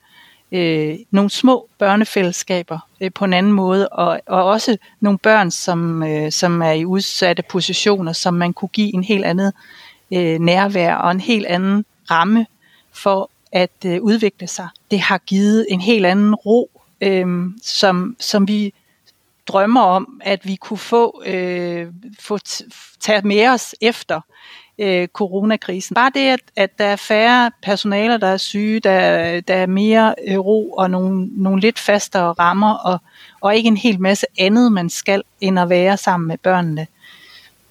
Øh, 0.51 0.95
nogle 1.11 1.29
små 1.29 1.69
børnefællesskaber 1.79 2.79
øh, 3.01 3.11
på 3.13 3.25
en 3.25 3.33
anden 3.33 3.51
måde, 3.51 3.89
og, 3.89 4.21
og 4.25 4.45
også 4.45 4.77
nogle 4.99 5.19
børn, 5.19 5.51
som, 5.51 6.03
øh, 6.03 6.31
som 6.31 6.61
er 6.61 6.71
i 6.71 6.85
udsatte 6.85 7.43
positioner, 7.49 8.13
som 8.13 8.33
man 8.33 8.53
kunne 8.53 8.69
give 8.69 8.93
en 8.93 9.03
helt 9.03 9.25
andet 9.25 9.53
øh, 10.13 10.39
nærvær 10.39 10.95
og 10.95 11.11
en 11.11 11.19
helt 11.19 11.45
anden 11.45 11.85
ramme 12.11 12.45
for 12.91 13.29
at 13.51 13.85
øh, 13.85 14.01
udvikle 14.01 14.47
sig. 14.47 14.67
Det 14.91 14.99
har 14.99 15.17
givet 15.17 15.65
en 15.69 15.81
helt 15.81 16.05
anden 16.05 16.35
ro, 16.35 16.69
øh, 17.01 17.27
som, 17.63 18.15
som 18.19 18.47
vi 18.47 18.73
drømmer 19.47 19.81
om, 19.81 20.21
at 20.23 20.47
vi 20.47 20.55
kunne 20.55 20.77
få, 20.77 21.23
øh, 21.25 21.87
få 22.19 22.37
tage 22.99 23.21
med 23.21 23.47
os 23.47 23.75
efter 23.81 24.21
øh, 24.79 25.07
coronakrisen. 25.07 25.93
Bare 25.93 26.11
det, 26.13 26.27
at, 26.29 26.39
at 26.55 26.77
der 26.77 26.85
er 26.85 26.95
færre 26.95 27.51
personaler, 27.63 28.17
der 28.17 28.27
er 28.27 28.37
syge, 28.37 28.79
der, 28.79 29.41
der 29.41 29.55
er 29.55 29.65
mere 29.65 30.15
øh, 30.27 30.39
ro 30.39 30.71
og 30.71 30.91
nogle, 30.91 31.29
nogle 31.31 31.61
lidt 31.61 31.79
fastere 31.79 32.33
rammer, 32.39 32.73
og, 32.73 32.99
og 33.41 33.55
ikke 33.55 33.67
en 33.67 33.77
hel 33.77 34.01
masse 34.01 34.25
andet, 34.39 34.71
man 34.71 34.89
skal, 34.89 35.23
end 35.41 35.59
at 35.59 35.69
være 35.69 35.97
sammen 35.97 36.27
med 36.27 36.37
børnene. 36.37 36.87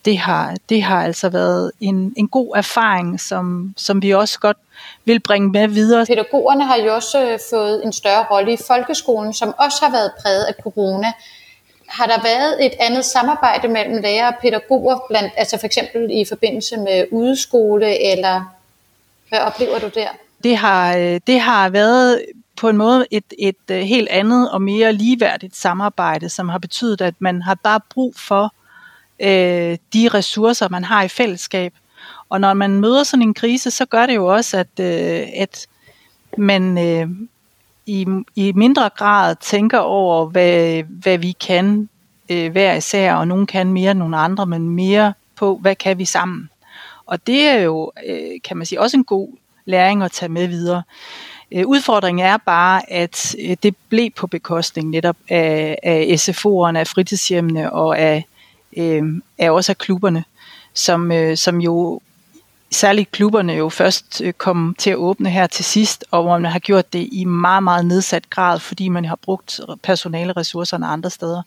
Det 0.05 0.19
har, 0.19 0.57
det 0.69 0.83
har 0.83 1.05
altså 1.05 1.29
været 1.29 1.73
en, 1.81 2.15
en 2.17 2.29
god 2.29 2.57
erfaring, 2.57 3.21
som, 3.21 3.75
som 3.77 4.03
vi 4.03 4.11
også 4.11 4.41
godt 4.41 4.57
vil 5.05 5.21
bringe 5.21 5.49
med 5.51 5.69
videre. 5.69 6.07
Pædagogerne 6.07 6.65
har 6.65 6.77
jo 6.77 6.95
også 6.95 7.33
øh, 7.33 7.39
fået 7.51 7.85
en 7.85 7.93
større 7.93 8.27
rolle 8.31 8.53
i 8.53 8.57
folkeskolen, 8.67 9.33
som 9.33 9.55
også 9.59 9.85
har 9.85 9.91
været 9.91 10.11
præget 10.23 10.45
af 10.45 10.55
corona. 10.63 11.13
Har 11.89 12.07
der 12.07 12.23
været 12.23 12.67
et 12.67 12.73
andet 12.81 13.05
samarbejde 13.05 13.69
mellem 13.69 14.03
lærere 14.03 14.29
og 14.29 14.35
pædagoger, 14.43 14.99
blandt, 15.09 15.33
altså 15.37 15.59
for 15.59 15.67
eksempel 15.67 16.11
i 16.11 16.25
forbindelse 16.29 16.77
med 16.77 17.05
udeskole, 17.11 18.13
eller 18.13 18.57
hvad 19.29 19.39
oplever 19.39 19.79
du 19.79 19.89
der? 19.95 20.09
Det 20.45 20.57
har, 20.57 20.97
øh, 20.97 21.21
det 21.27 21.41
har 21.41 21.69
været 21.69 22.23
på 22.57 22.69
en 22.69 22.77
måde 22.77 23.07
et, 23.11 23.25
et 23.39 23.71
øh, 23.71 23.79
helt 23.79 24.09
andet 24.09 24.51
og 24.51 24.63
mere 24.63 24.93
ligeværdigt 24.93 25.57
samarbejde, 25.57 26.29
som 26.29 26.49
har 26.49 26.59
betydet, 26.59 27.01
at 27.01 27.15
man 27.19 27.43
har 27.43 27.55
bare 27.55 27.81
brug 27.95 28.15
for 28.17 28.55
øh, 29.21 29.79
de 29.95 30.09
ressourcer, 30.15 30.69
man 30.69 30.85
har 30.85 31.03
i 31.03 31.09
fællesskab. 31.09 31.73
Og 32.29 32.41
når 32.41 32.55
man 32.55 32.71
møder 32.71 33.05
sådan 33.05 33.23
en 33.23 33.35
krise, 33.35 33.71
så 33.71 33.85
gør 33.85 34.07
det 34.07 34.15
jo 34.15 34.27
også, 34.27 34.59
at, 34.59 34.81
øh, 34.81 35.27
at 35.37 35.67
man 36.39 36.79
øh, 36.79 37.09
i, 37.87 38.07
i 38.37 38.53
mindre 38.53 38.91
grad 38.97 39.37
tænker 39.41 39.79
over, 39.79 40.27
hvad, 40.27 40.83
hvad 40.83 41.19
vi 41.19 41.33
kan 41.33 41.89
øh, 42.29 42.53
hver 42.53 42.75
især, 42.75 43.15
og 43.15 43.29
nogen 43.29 43.47
kan 43.47 43.73
mere 43.73 43.91
end 43.91 43.99
nogle 43.99 44.17
andre, 44.17 44.47
men 44.47 44.69
mere 44.69 45.13
på, 45.37 45.57
hvad 45.57 45.75
kan 45.75 45.99
vi 45.99 46.05
sammen. 46.05 46.51
Og 47.07 47.27
det 47.27 47.43
er 47.43 47.61
jo, 47.61 47.93
øh, 48.07 48.41
kan 48.45 48.57
man 48.57 48.67
sige, 48.67 48.81
også 48.81 48.97
en 48.97 49.05
god 49.05 49.29
læring 49.65 50.03
at 50.03 50.13
tage 50.13 50.29
med 50.29 50.47
videre. 50.47 50.83
Øh, 51.53 51.67
udfordringen 51.67 52.27
er 52.27 52.37
bare, 52.37 52.93
at 52.93 53.37
øh, 53.43 53.57
det 53.63 53.77
blev 53.89 54.11
på 54.11 54.27
bekostning 54.27 54.91
netop 54.91 55.17
af, 55.29 55.79
af 55.83 56.15
SFO'erne, 56.17 56.79
af 56.79 56.87
fritidshjemmene 56.87 57.73
og 57.73 57.99
af, 57.99 58.25
øh, 58.77 59.03
af 59.39 59.51
også 59.51 59.73
af 59.73 59.79
klubberne, 59.79 60.25
som, 60.75 61.13
øh, 61.13 61.37
som 61.37 61.61
jo 61.61 62.01
særligt 62.71 63.11
klubberne 63.11 63.53
jo 63.53 63.69
først 63.69 64.21
øh, 64.25 64.33
kom 64.33 64.75
til 64.79 64.91
at 64.91 64.97
åbne 64.97 65.31
her 65.31 65.47
til 65.47 65.65
sidst, 65.65 66.05
og 66.11 66.23
hvor 66.23 66.39
man 66.39 66.53
har 66.53 66.59
gjort 66.59 66.93
det 66.93 67.09
i 67.13 67.25
meget, 67.25 67.63
meget 67.63 67.85
nedsat 67.85 68.31
grad, 68.31 68.59
fordi 68.59 68.89
man 68.89 69.05
har 69.05 69.17
brugt 69.23 69.61
personaleressourcerne 69.83 70.87
andre 70.87 71.11
steder. 71.11 71.43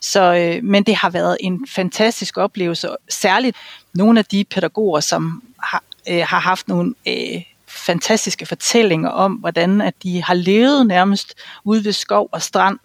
Så, 0.00 0.34
øh, 0.34 0.64
men 0.64 0.82
det 0.82 0.94
har 0.94 1.10
været 1.10 1.36
en 1.40 1.66
fantastisk 1.68 2.36
oplevelse, 2.36 2.88
særligt 3.10 3.56
nogle 3.94 4.18
af 4.18 4.24
de 4.24 4.44
pædagoger, 4.44 5.00
som 5.00 5.42
har, 5.62 5.82
øh, 6.08 6.22
har 6.26 6.40
haft 6.40 6.68
nogle 6.68 6.94
øh, 7.08 7.42
fantastiske 7.68 8.46
fortællinger 8.46 9.08
om, 9.08 9.32
hvordan 9.32 9.80
at 9.80 9.94
de 10.02 10.22
har 10.22 10.34
levet 10.34 10.86
nærmest 10.86 11.34
ude 11.64 11.84
ved 11.84 11.92
skov 11.92 12.28
og 12.32 12.42
strand 12.42 12.78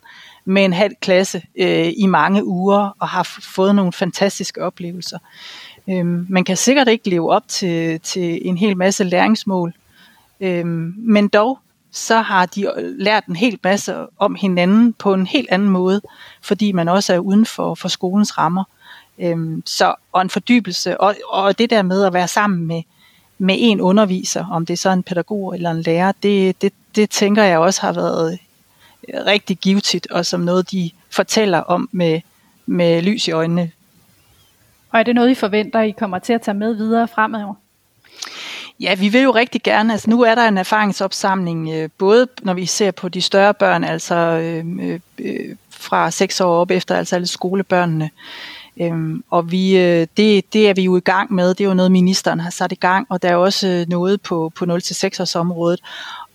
med 0.45 0.65
en 0.65 0.73
halv 0.73 0.93
klasse 1.01 1.43
øh, 1.59 1.93
i 1.97 2.05
mange 2.05 2.45
uger 2.45 2.95
og 2.99 3.07
har 3.07 3.23
fået 3.41 3.75
nogle 3.75 3.93
fantastiske 3.93 4.63
oplevelser. 4.63 5.17
Øhm, 5.89 6.25
man 6.29 6.43
kan 6.43 6.57
sikkert 6.57 6.87
ikke 6.87 7.09
leve 7.09 7.31
op 7.31 7.47
til, 7.47 7.99
til 7.99 8.47
en 8.47 8.57
hel 8.57 8.77
masse 8.77 9.03
læringsmål, 9.03 9.73
øhm, 10.41 10.93
men 10.97 11.27
dog 11.27 11.59
så 11.91 12.21
har 12.21 12.45
de 12.45 12.71
lært 12.99 13.25
en 13.25 13.35
hel 13.35 13.59
masse 13.63 13.95
om 14.17 14.35
hinanden 14.35 14.93
på 14.93 15.13
en 15.13 15.27
helt 15.27 15.49
anden 15.49 15.69
måde, 15.69 16.01
fordi 16.41 16.71
man 16.71 16.89
også 16.89 17.13
er 17.13 17.19
uden 17.19 17.45
for, 17.45 17.75
for 17.75 17.87
skolens 17.87 18.37
rammer. 18.37 18.63
Øhm, 19.19 19.63
så, 19.65 19.95
og 20.11 20.21
en 20.21 20.29
fordybelse, 20.29 21.01
og, 21.01 21.15
og 21.29 21.57
det 21.57 21.69
der 21.69 21.81
med 21.81 22.03
at 22.03 22.13
være 22.13 22.27
sammen 22.27 22.67
med, 22.67 22.81
med 23.37 23.55
en 23.59 23.81
underviser, 23.81 24.45
om 24.51 24.65
det 24.65 24.73
er 24.73 24.77
så 24.77 24.89
en 24.89 25.03
pædagog 25.03 25.55
eller 25.55 25.71
en 25.71 25.81
lærer, 25.81 26.11
det, 26.23 26.61
det, 26.61 26.73
det 26.95 27.09
tænker 27.09 27.43
jeg 27.43 27.59
også 27.59 27.81
har 27.81 27.93
været 27.93 28.39
øh, 29.09 29.25
rigtig 29.25 29.57
givetigt, 29.57 30.11
og 30.11 30.25
som 30.25 30.41
noget, 30.41 30.71
de 30.71 30.89
fortæller 31.09 31.59
om 31.59 31.89
med, 31.91 32.21
med 32.65 33.01
lys 33.01 33.27
i 33.27 33.31
øjnene 33.31 33.71
og 34.95 34.99
er 34.99 35.03
det 35.03 35.15
noget, 35.15 35.29
I 35.29 35.35
forventer, 35.35 35.81
I 35.81 35.91
kommer 35.91 36.19
til 36.19 36.33
at 36.33 36.41
tage 36.41 36.55
med 36.55 36.73
videre 36.73 37.07
fremover? 37.07 37.53
Ja, 38.79 38.95
vi 38.95 39.09
vil 39.09 39.21
jo 39.21 39.31
rigtig 39.31 39.63
gerne. 39.63 39.93
Altså, 39.93 40.09
nu 40.09 40.21
er 40.21 40.35
der 40.35 40.47
en 40.47 40.57
erfaringsopsamling, 40.57 41.69
øh, 41.73 41.89
både 41.97 42.27
når 42.41 42.53
vi 42.53 42.65
ser 42.65 42.91
på 42.91 43.09
de 43.09 43.21
større 43.21 43.53
børn, 43.53 43.83
altså 43.83 44.15
øh, 44.15 44.65
øh, 44.81 44.99
øh 45.19 45.55
fra 45.69 46.11
6 46.11 46.41
år 46.41 46.55
op 46.55 46.71
efter, 46.71 46.95
altså 46.95 47.15
alle 47.15 47.27
skolebørnene. 47.27 48.09
Øhm, 48.81 49.23
og 49.29 49.51
vi, 49.51 49.77
øh, 49.77 50.07
det, 50.17 50.53
det 50.53 50.69
er 50.69 50.73
vi 50.73 50.81
jo 50.81 50.97
i 50.97 50.99
gang 50.99 51.33
med. 51.33 51.49
Det 51.49 51.61
er 51.61 51.67
jo 51.67 51.73
noget, 51.73 51.91
ministeren 51.91 52.39
har 52.39 52.49
sat 52.49 52.71
i 52.71 52.75
gang, 52.75 53.07
og 53.09 53.21
der 53.21 53.29
er 53.29 53.35
også 53.35 53.67
øh, 53.67 53.89
noget 53.89 54.21
på, 54.21 54.51
på 54.55 54.65
0-6 54.65 54.71
års 55.21 55.35
området. 55.35 55.79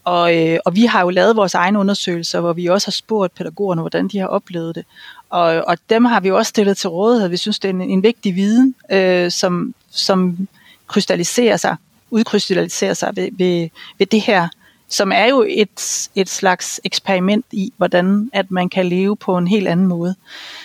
Og, 0.04 0.36
øh, 0.36 0.58
og 0.64 0.76
vi 0.76 0.84
har 0.84 1.00
jo 1.00 1.10
lavet 1.10 1.36
vores 1.36 1.54
egne 1.54 1.78
undersøgelser, 1.78 2.40
hvor 2.40 2.52
vi 2.52 2.66
også 2.66 2.86
har 2.86 2.92
spurgt 2.92 3.34
pædagogerne, 3.34 3.80
hvordan 3.80 4.08
de 4.08 4.18
har 4.18 4.26
oplevet 4.26 4.74
det. 4.74 4.84
Og, 5.30 5.64
og 5.66 5.78
dem 5.90 6.04
har 6.04 6.20
vi 6.20 6.28
jo 6.28 6.36
også 6.36 6.50
stillet 6.50 6.76
til 6.76 6.90
rådighed. 6.90 7.28
Vi 7.28 7.36
synes, 7.36 7.58
det 7.58 7.68
er 7.68 7.72
en, 7.72 7.80
en 7.80 8.02
vigtig 8.02 8.36
viden, 8.36 8.74
øh, 8.90 9.30
som, 9.30 9.74
som 9.90 10.48
krystalliserer 10.86 11.56
sig, 11.56 11.76
udkrystalliserer 12.10 12.94
sig 12.94 13.16
ved, 13.16 13.28
ved, 13.32 13.68
ved 13.98 14.06
det 14.06 14.20
her, 14.20 14.48
som 14.88 15.12
er 15.12 15.26
jo 15.26 15.46
et, 15.48 16.08
et 16.14 16.28
slags 16.28 16.80
eksperiment 16.84 17.44
i, 17.52 17.72
hvordan 17.76 18.30
at 18.32 18.50
man 18.50 18.68
kan 18.68 18.86
leve 18.86 19.16
på 19.16 19.38
en 19.38 19.48
helt 19.48 19.68
anden 19.68 19.86
måde. 19.86 20.14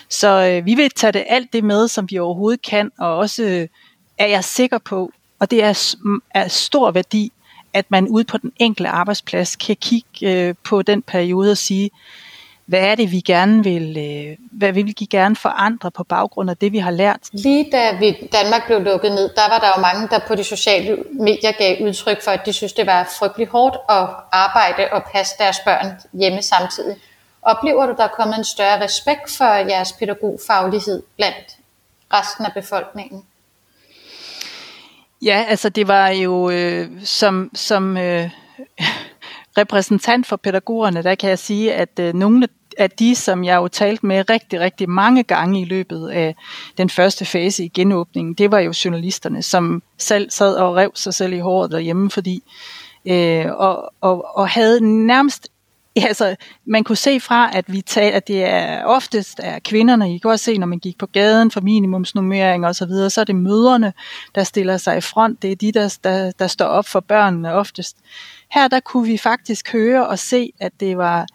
Så 0.09 0.47
øh, 0.47 0.65
vi 0.65 0.75
vil 0.75 0.89
tage 0.89 1.11
det 1.11 1.23
alt 1.27 1.53
det 1.53 1.63
med, 1.63 1.87
som 1.87 2.07
vi 2.09 2.17
overhovedet 2.17 2.61
kan, 2.61 2.91
og 2.97 3.17
også 3.17 3.43
øh, 3.43 3.67
er 4.17 4.27
jeg 4.27 4.43
sikker 4.43 4.77
på, 4.77 5.11
og 5.39 5.51
det 5.51 5.63
er 5.63 5.95
af 6.33 6.51
stor 6.51 6.91
værdi, 6.91 7.31
at 7.73 7.85
man 7.89 8.07
ude 8.07 8.23
på 8.23 8.37
den 8.37 8.51
enkelte 8.57 8.89
arbejdsplads 8.89 9.55
kan 9.55 9.75
kigge 9.75 10.07
øh, 10.21 10.55
på 10.63 10.81
den 10.81 11.01
periode 11.01 11.51
og 11.51 11.57
sige, 11.57 11.89
hvad 12.65 12.79
er 12.79 12.95
det, 12.95 13.11
vi 13.11 13.19
gerne 13.19 13.63
vil, 13.63 13.97
øh, 13.97 14.37
hvad 14.51 14.71
vil 14.71 14.85
vi 14.85 14.91
gerne 14.91 15.35
forandre 15.35 15.91
på 15.91 16.03
baggrund 16.03 16.49
af 16.49 16.57
det, 16.57 16.71
vi 16.71 16.77
har 16.77 16.91
lært? 16.91 17.19
Lige 17.31 17.71
da 17.71 17.97
vi, 17.99 18.29
Danmark 18.31 18.65
blev 18.65 18.81
lukket 18.81 19.11
ned, 19.11 19.29
der 19.35 19.49
var 19.49 19.59
der 19.59 19.67
jo 19.77 19.81
mange, 19.81 20.07
der 20.07 20.19
på 20.27 20.35
de 20.35 20.43
sociale 20.43 20.97
medier 21.11 21.51
gav 21.51 21.87
udtryk 21.87 22.23
for, 22.23 22.31
at 22.31 22.45
de 22.45 22.53
synes, 22.53 22.73
det 22.73 22.85
var 22.85 23.15
frygtelig 23.19 23.47
hårdt 23.47 23.75
at 23.89 24.07
arbejde 24.31 24.87
og 24.91 25.03
passe 25.13 25.35
deres 25.39 25.59
børn 25.59 25.99
hjemme 26.13 26.41
samtidig. 26.41 26.95
Oplever 27.41 27.85
du, 27.85 27.93
der 27.97 28.03
er 28.03 28.15
kommet 28.17 28.37
en 28.37 28.43
større 28.43 28.83
respekt 28.83 29.37
for 29.37 29.45
jeres 29.45 29.93
pædagogfaglighed 29.93 31.03
blandt 31.15 31.57
resten 32.13 32.45
af 32.45 32.53
befolkningen? 32.53 33.23
Ja, 35.21 35.45
altså 35.47 35.69
det 35.69 35.87
var 35.87 36.09
jo 36.09 36.49
øh, 36.49 36.87
som, 37.03 37.51
som 37.53 37.97
øh, 37.97 38.29
repræsentant 39.57 40.27
for 40.27 40.35
pædagogerne, 40.35 41.03
der 41.03 41.15
kan 41.15 41.29
jeg 41.29 41.39
sige, 41.39 41.73
at 41.73 41.99
øh, 41.99 42.13
nogle 42.13 42.47
af 42.77 42.91
de, 42.91 43.15
som 43.15 43.43
jeg 43.43 43.55
jo 43.55 43.67
talt 43.67 44.03
med 44.03 44.29
rigtig, 44.29 44.59
rigtig 44.59 44.89
mange 44.89 45.23
gange 45.23 45.61
i 45.61 45.65
løbet 45.65 46.09
af 46.09 46.35
den 46.77 46.89
første 46.89 47.25
fase 47.25 47.65
i 47.65 47.67
genåbningen, 47.67 48.33
det 48.33 48.51
var 48.51 48.59
jo 48.59 48.73
journalisterne, 48.85 49.43
som 49.43 49.83
selv 49.97 50.29
sad 50.29 50.55
og 50.55 50.75
rev 50.75 50.91
sig 50.95 51.13
selv 51.13 51.33
i 51.33 51.39
håret 51.39 51.71
derhjemme, 51.71 52.11
fordi 52.11 52.43
øh, 53.05 53.45
og, 53.51 53.93
og, 54.01 54.37
og 54.37 54.49
havde 54.49 55.05
nærmest 55.07 55.47
Ja, 55.95 56.07
altså, 56.07 56.35
man 56.65 56.83
kunne 56.83 56.95
se 56.95 57.19
fra, 57.19 57.57
at 57.57 57.65
vi 57.67 57.81
tal, 57.81 58.13
at 58.13 58.27
det 58.27 58.43
er 58.43 58.83
oftest 58.83 59.39
er 59.43 59.59
kvinderne. 59.59 60.15
I 60.15 60.17
kan 60.17 60.31
også 60.31 60.45
se, 60.45 60.57
når 60.57 60.67
man 60.67 60.79
gik 60.79 60.97
på 60.97 61.05
gaden 61.05 61.51
for 61.51 61.61
minimumsnummering 61.61 62.65
og 62.65 62.75
så 62.75 62.85
videre, 62.85 63.09
så 63.09 63.21
er 63.21 63.25
det 63.25 63.35
møderne, 63.35 63.93
der 64.35 64.43
stiller 64.43 64.77
sig 64.77 64.97
i 64.97 65.01
front. 65.01 65.41
Det 65.41 65.51
er 65.51 65.55
de, 65.55 65.71
der, 65.71 65.97
der, 66.03 66.31
der 66.39 66.47
står 66.47 66.65
op 66.65 66.87
for 66.87 66.99
børnene 66.99 67.53
oftest. 67.53 67.97
Her 68.51 68.67
der 68.67 68.79
kunne 68.79 69.07
vi 69.07 69.17
faktisk 69.17 69.73
høre 69.73 70.07
og 70.07 70.19
se, 70.19 70.51
at 70.59 70.71
det 70.79 70.97
var 70.97 71.25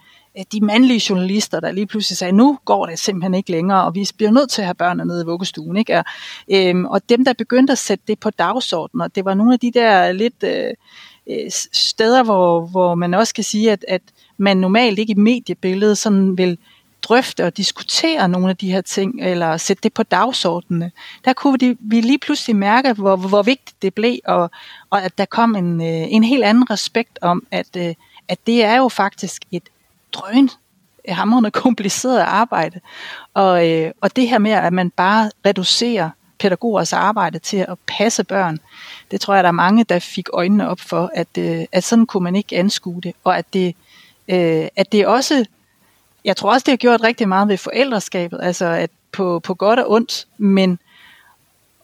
de 0.52 0.60
mandlige 0.60 1.02
journalister, 1.10 1.60
der 1.60 1.72
lige 1.72 1.86
pludselig 1.86 2.16
sagde, 2.16 2.32
nu 2.32 2.58
går 2.64 2.86
det 2.86 2.98
simpelthen 2.98 3.34
ikke 3.34 3.50
længere, 3.50 3.84
og 3.84 3.94
vi 3.94 4.08
bliver 4.16 4.30
nødt 4.30 4.50
til 4.50 4.62
at 4.62 4.66
have 4.66 4.74
børnene 4.74 5.04
nede 5.08 5.22
i 5.22 5.26
vuggestuen. 5.26 5.76
Ikke? 5.76 5.98
Og, 5.98 6.04
øhm, 6.52 6.84
og 6.84 7.08
dem, 7.08 7.24
der 7.24 7.32
begyndte 7.32 7.72
at 7.72 7.78
sætte 7.78 8.04
det 8.08 8.20
på 8.20 8.30
dagsordenen, 8.30 9.10
det 9.14 9.24
var 9.24 9.34
nogle 9.34 9.52
af 9.52 9.60
de 9.60 9.70
der 9.72 10.12
lidt 10.12 10.42
øh, 10.44 10.74
øh, 11.30 11.50
steder, 11.72 12.22
hvor, 12.22 12.66
hvor 12.66 12.94
man 12.94 13.14
også 13.14 13.34
kan 13.34 13.44
sige, 13.44 13.72
at, 13.72 13.84
at 13.88 14.02
man 14.38 14.56
normalt 14.56 14.98
ikke 14.98 15.10
i 15.10 15.20
mediebilledet 15.20 15.98
sådan 15.98 16.38
vil 16.38 16.58
drøfte 17.10 17.46
og 17.46 17.56
diskutere 17.56 18.28
nogle 18.28 18.50
af 18.50 18.56
de 18.56 18.72
her 18.72 18.80
ting, 18.80 19.20
eller 19.20 19.56
sætte 19.56 19.82
det 19.82 19.92
på 19.92 20.02
dagsordenen. 20.02 20.92
Der 21.24 21.32
kunne 21.32 21.76
vi 21.80 22.00
lige 22.00 22.18
pludselig 22.18 22.56
mærke, 22.56 22.92
hvor, 22.92 23.16
hvor 23.16 23.42
vigtigt 23.42 23.82
det 23.82 23.94
blev, 23.94 24.18
og, 24.24 24.50
og 24.90 25.02
at 25.02 25.18
der 25.18 25.24
kom 25.24 25.56
en, 25.56 25.80
øh, 25.80 26.12
en 26.12 26.24
helt 26.24 26.44
anden 26.44 26.70
respekt 26.70 27.18
om, 27.22 27.46
at, 27.50 27.76
øh, 27.76 27.94
at 28.28 28.38
det 28.46 28.64
er 28.64 28.76
jo 28.76 28.88
faktisk 28.88 29.42
et 29.50 29.62
drøn 30.12 30.50
hamrende 31.08 31.50
kompliceret 31.50 32.20
arbejde. 32.20 32.80
Og, 33.34 33.68
øh, 33.68 33.92
og 34.00 34.16
det 34.16 34.28
her 34.28 34.38
med, 34.38 34.50
at 34.50 34.72
man 34.72 34.90
bare 34.90 35.30
reducerer 35.46 36.10
pædagogers 36.38 36.92
arbejde 36.92 37.38
til 37.38 37.56
at 37.56 37.78
passe 37.86 38.24
børn, 38.24 38.58
det 39.10 39.20
tror 39.20 39.34
jeg, 39.34 39.44
der 39.44 39.48
er 39.48 39.52
mange, 39.52 39.84
der 39.84 39.98
fik 39.98 40.28
øjnene 40.32 40.68
op 40.68 40.80
for, 40.80 41.10
at, 41.14 41.28
øh, 41.38 41.64
at 41.72 41.84
sådan 41.84 42.06
kunne 42.06 42.24
man 42.24 42.36
ikke 42.36 42.56
anskue 42.56 43.00
det, 43.00 43.12
og 43.24 43.38
at 43.38 43.46
det, 43.52 43.74
at 44.76 44.92
det 44.92 45.06
også 45.06 45.44
jeg 46.24 46.36
tror 46.36 46.52
også, 46.52 46.64
det 46.64 46.72
har 46.72 46.76
gjort 46.76 47.02
rigtig 47.02 47.28
meget 47.28 47.48
ved 47.48 47.56
forældreskabet, 47.56 48.40
altså 48.42 48.66
at 48.66 48.90
på, 49.12 49.38
på 49.38 49.54
godt 49.54 49.78
og 49.78 49.90
ondt, 49.90 50.26
men 50.38 50.78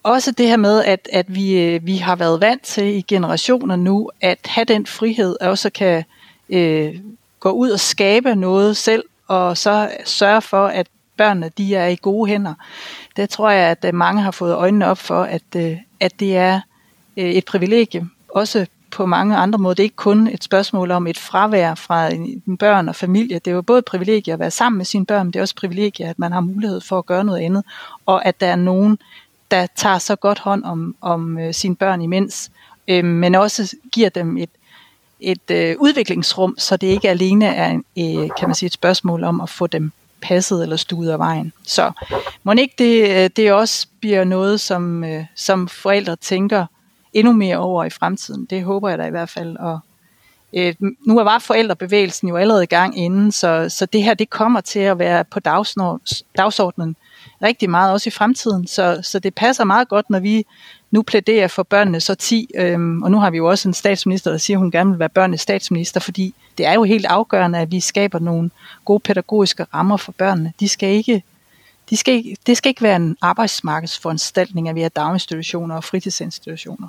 også 0.02 0.31
det 0.31 0.49
her 0.49 0.57
med, 0.57 0.85
at, 0.85 1.09
at 1.12 1.35
vi, 1.35 1.61
øh, 1.61 1.87
vi 1.87 1.97
har 1.97 2.16
været 2.16 2.40
vant 2.40 2.62
til 2.62 2.85
i 2.85 3.00
generationer 3.00 3.76
nu, 3.76 4.11
at 4.21 4.38
have 4.45 4.64
den 4.64 4.87
frihed, 4.87 5.37
også 5.40 5.71
kan 5.71 6.05
øh, 6.49 6.95
gå 7.40 7.50
ud 7.50 7.71
og 7.71 7.81
skabe 7.81 8.35
noget 8.35 8.76
selv, 8.76 9.05
og 9.28 9.57
så 9.57 9.90
sørge 10.05 10.43
for, 10.43 10.66
at 10.66 10.87
børnene 11.16 11.50
de 11.59 11.75
er 11.75 11.87
i 11.87 11.97
gode 12.02 12.31
hænder. 12.31 12.55
Det 13.16 13.31
tror 13.31 13.50
jeg, 13.50 13.71
at 13.71 13.85
øh, 13.85 13.95
mange 13.95 14.23
har 14.23 14.31
fået 14.31 14.55
øjnene 14.55 14.87
op 14.87 14.99
for, 14.99 15.23
at, 15.23 15.43
øh, 15.57 15.76
at 16.00 16.21
det 16.21 16.37
er 16.37 16.61
et 17.16 17.45
privilegie, 17.45 18.09
også 18.28 18.66
på 18.90 19.07
mange 19.07 19.37
andre 19.37 19.59
måder. 19.59 19.75
Det 19.75 19.83
er 19.83 19.85
ikke 19.85 19.97
kun 19.97 20.26
et 20.26 20.45
spørgsmål 20.45 20.90
om 20.90 21.07
et 21.07 21.19
fravær 21.19 21.75
fra 21.75 22.09
en 22.14 22.57
børn 22.57 22.88
og 22.88 22.97
familie. 22.97 23.38
Det 23.38 23.50
er 23.50 23.55
jo 23.55 23.62
både 23.62 23.78
et 23.78 23.85
privilegie 23.85 24.33
at 24.33 24.38
være 24.38 24.50
sammen 24.50 24.76
med 24.76 24.85
sine 24.85 25.07
børn, 25.07 25.26
men 25.26 25.33
det 25.33 25.38
er 25.38 25.43
også 25.43 25.52
et 25.52 25.61
privilegie, 25.61 26.07
at 26.07 26.19
man 26.19 26.33
har 26.33 26.40
mulighed 26.40 26.81
for 26.81 26.99
at 26.99 27.07
gøre 27.07 27.25
noget 27.25 27.40
andet, 27.40 27.64
og 28.07 28.26
at 28.26 28.40
der 28.40 28.47
er 28.47 28.57
nogen, 28.57 28.99
der 29.50 29.66
tager 29.76 29.99
så 29.99 30.16
godt 30.16 30.38
hånd 30.38 30.64
om, 30.64 30.97
om 31.00 31.38
øh, 31.38 31.55
sine 31.55 31.76
børn 31.76 32.02
imens, 32.02 32.50
øh, 32.88 33.05
men 33.05 33.35
også 33.35 33.76
giver 33.93 34.09
dem 34.09 34.37
et, 34.37 34.50
et 35.21 35.50
øh, 35.50 35.76
udviklingsrum, 35.78 36.55
så 36.59 36.76
det 36.76 36.87
ikke 36.87 37.11
alene 37.11 37.47
er 37.47 37.75
øh, 37.75 38.31
kan 38.38 38.49
man 38.49 38.55
sige, 38.55 38.66
et 38.66 38.73
spørgsmål 38.73 39.25
om 39.25 39.40
at 39.40 39.49
få 39.49 39.66
dem 39.66 39.93
passet 40.21 40.62
eller 40.62 40.76
stuet 40.76 41.11
af 41.11 41.19
vejen. 41.19 41.52
Så 41.66 41.93
må 42.43 42.52
ikke 42.52 42.75
det, 42.78 43.11
øh, 43.11 43.31
det 43.37 43.52
også 43.52 43.87
bliver 44.00 44.25
noget, 44.25 44.61
som, 44.61 45.05
øh, 45.05 45.25
som 45.35 45.69
forældre 45.69 46.16
tænker 46.16 46.66
endnu 47.16 47.32
mere 47.32 47.56
over 47.56 47.85
i 47.85 47.90
fremtiden. 47.90 48.46
Det 48.50 48.64
håber 48.64 48.88
jeg 48.88 48.99
da 48.99 49.06
i 49.06 49.11
hvert 49.11 49.28
fald. 49.28 49.56
Og, 49.56 49.78
øh, 50.52 50.75
nu 51.06 51.14
var 51.14 51.38
forældrebevægelsen 51.38 52.28
jo 52.28 52.37
allerede 52.37 52.62
i 52.62 52.66
gang 52.66 52.99
inden, 52.99 53.32
så, 53.32 53.68
så 53.68 53.87
det 53.87 54.02
her 54.02 54.14
det 54.14 54.30
kommer 54.30 54.61
til 54.61 54.80
at 54.80 54.99
være 54.99 55.25
på 55.25 55.40
dagsordenen 56.37 56.96
rigtig 57.42 57.70
meget 57.70 57.92
også 57.92 58.08
i 58.08 58.11
fremtiden. 58.11 58.66
Så, 58.66 59.00
så 59.02 59.18
det 59.18 59.35
passer 59.35 59.64
meget 59.64 59.88
godt, 59.88 60.11
når 60.11 60.18
vi 60.20 60.46
nu 60.90 61.02
plæderer 61.02 61.49
for 61.49 61.62
børnene 61.62 62.00
så 62.00 62.14
10, 62.14 62.50
øhm, 62.54 63.02
og 63.02 63.11
nu 63.11 63.18
har 63.18 63.30
vi 63.30 63.37
jo 63.37 63.46
også 63.46 63.68
en 63.68 63.75
statsminister, 63.75 64.30
der 64.30 64.38
siger, 64.38 64.56
at 64.56 64.61
hun 64.61 64.70
gerne 64.70 64.90
vil 64.90 64.99
være 64.99 65.08
børnenes 65.08 65.40
statsminister, 65.40 66.00
fordi 66.00 66.35
det 66.58 66.66
er 66.66 66.73
jo 66.73 66.85
helt 66.85 67.06
afgørende, 67.06 67.58
at 67.58 67.70
vi 67.70 67.80
skaber 67.80 68.18
nogle 68.18 68.50
gode 68.85 69.00
pædagogiske 69.00 69.66
rammer 69.75 69.96
for 69.96 70.12
børnene. 70.12 70.52
De 70.61 70.68
skal 70.68 70.88
ikke, 70.88 71.23
de 71.90 71.96
skal 71.96 72.14
ikke, 72.14 72.37
det 72.46 72.56
skal 72.56 72.68
ikke 72.68 72.82
være 72.82 72.96
en 72.96 73.16
arbejdsmarkedsforanstaltning, 73.20 74.68
at 74.68 74.75
vi 74.75 74.82
har 74.82 74.88
daginstitutioner 74.88 75.76
og 75.76 75.85
fritidsinstitutioner. 75.85 76.88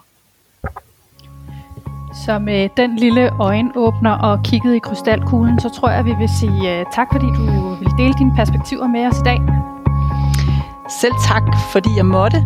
Så 2.13 2.39
med 2.39 2.69
den 2.77 2.95
lille 2.95 3.29
øjenåbner 3.39 4.11
og 4.11 4.43
kigget 4.43 4.75
i 4.75 4.79
krystalkuglen, 4.79 5.59
så 5.59 5.69
tror 5.69 5.89
jeg, 5.89 6.05
vi 6.05 6.13
vil 6.19 6.29
sige 6.29 6.79
uh, 6.79 6.85
tak, 6.93 7.07
fordi 7.11 7.25
du 7.25 7.69
vil 7.79 7.91
dele 7.97 8.13
dine 8.13 8.33
perspektiver 8.35 8.87
med 8.87 9.07
os 9.07 9.19
i 9.19 9.23
dag. 9.23 9.39
Selv 11.01 11.13
tak, 11.27 11.43
fordi 11.71 11.89
jeg 11.97 12.05
måtte. 12.05 12.37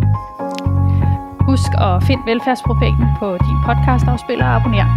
Husk 1.40 1.72
at 1.78 2.04
finde 2.04 2.24
Velfærdsprofeten 2.26 3.06
på 3.20 3.38
din 3.48 3.58
podcastafspiller 3.66 4.46
og 4.46 4.56
abonner. 4.56 4.88